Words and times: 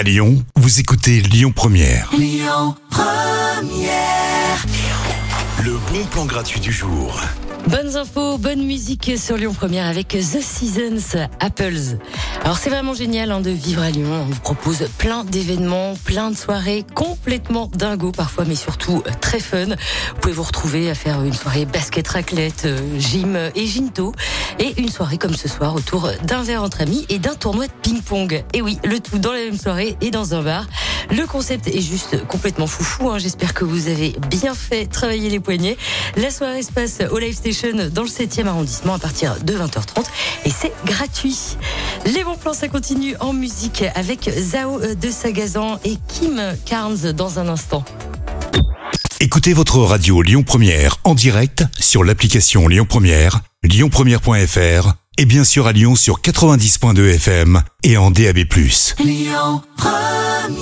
À 0.00 0.02
Lyon, 0.02 0.42
vous 0.56 0.80
écoutez 0.80 1.20
Lyon 1.20 1.52
Première. 1.54 2.10
Le 5.62 5.72
bon 5.92 6.06
plan 6.10 6.24
gratuit 6.24 6.58
du 6.58 6.72
jour. 6.72 7.20
Bonnes 7.66 7.98
infos, 7.98 8.38
bonne 8.38 8.64
musique 8.64 9.12
sur 9.18 9.36
Lyon 9.36 9.52
Première 9.52 9.84
avec 9.84 10.08
The 10.08 10.40
Seasons 10.40 11.18
Apples. 11.40 11.98
Alors 12.42 12.58
c'est 12.58 12.70
vraiment 12.70 12.94
génial 12.94 13.30
hein, 13.30 13.40
de 13.40 13.50
vivre 13.50 13.82
à 13.82 13.90
Lyon. 13.90 14.08
On 14.12 14.24
vous 14.24 14.40
propose 14.40 14.88
plein 14.98 15.24
d'événements, 15.24 15.94
plein 16.04 16.30
de 16.30 16.36
soirées 16.36 16.84
complètement 16.94 17.70
dingo 17.74 18.12
parfois, 18.12 18.44
mais 18.44 18.54
surtout 18.54 19.02
euh, 19.06 19.10
très 19.20 19.40
fun. 19.40 19.66
Vous 19.66 20.20
pouvez 20.20 20.34
vous 20.34 20.42
retrouver 20.42 20.90
à 20.90 20.94
faire 20.94 21.22
une 21.22 21.34
soirée 21.34 21.66
basket 21.66 22.08
raclette, 22.08 22.64
euh, 22.64 22.98
gym 22.98 23.38
et 23.54 23.66
ginto, 23.66 24.12
et 24.58 24.80
une 24.80 24.88
soirée 24.88 25.18
comme 25.18 25.34
ce 25.34 25.48
soir 25.48 25.74
autour 25.74 26.10
d'un 26.24 26.42
verre 26.42 26.62
entre 26.62 26.80
amis 26.80 27.06
et 27.08 27.18
d'un 27.18 27.34
tournoi 27.34 27.66
de 27.66 27.72
ping-pong. 27.82 28.42
Et 28.54 28.62
oui, 28.62 28.78
le 28.84 29.00
tout 29.00 29.18
dans 29.18 29.32
la 29.32 29.40
même 29.40 29.58
soirée 29.58 29.96
et 30.00 30.10
dans 30.10 30.34
un 30.34 30.42
bar. 30.42 30.66
Le 31.10 31.26
concept 31.26 31.66
est 31.68 31.80
juste 31.80 32.26
complètement 32.26 32.66
foufou. 32.66 33.10
Hein. 33.10 33.18
J'espère 33.18 33.54
que 33.54 33.64
vous 33.64 33.88
avez 33.88 34.16
bien 34.28 34.54
fait 34.54 34.86
travailler 34.86 35.28
les 35.28 35.40
poignets. 35.40 35.76
La 36.16 36.30
soirée 36.30 36.62
se 36.62 36.72
passe 36.72 36.98
au 37.10 37.18
Live 37.18 37.34
Station 37.34 37.90
dans 37.92 38.02
le 38.02 38.08
7e 38.08 38.46
arrondissement 38.46 38.94
à 38.94 38.98
partir 38.98 39.36
de 39.42 39.52
20h30 39.52 40.04
et 40.44 40.50
c'est 40.50 40.72
gratuit. 40.84 41.56
Les 42.06 42.24
bons 42.24 42.36
plans, 42.36 42.54
ça 42.54 42.68
continue 42.68 43.14
en 43.20 43.32
musique 43.32 43.84
avec 43.94 44.30
Zao 44.38 44.80
de 44.80 45.10
Sagazan 45.10 45.78
et 45.84 45.96
Kim 46.08 46.40
Carnes 46.64 47.12
dans 47.12 47.38
un 47.38 47.48
instant. 47.48 47.84
Écoutez 49.20 49.52
votre 49.52 49.78
radio 49.78 50.22
Lyon 50.22 50.42
Première 50.42 50.96
en 51.04 51.14
direct 51.14 51.64
sur 51.78 52.04
l'application 52.04 52.68
Lyon 52.68 52.86
Première, 52.88 53.40
lyonpremière.fr 53.62 54.94
et 55.18 55.26
bien 55.26 55.44
sûr 55.44 55.66
à 55.66 55.72
Lyon 55.72 55.94
sur 55.94 56.22
90.2 56.22 57.14
FM 57.16 57.62
et 57.82 57.98
en 57.98 58.10
DAB+. 58.10 58.38
Lyon 58.98 59.62
Première 59.76 60.59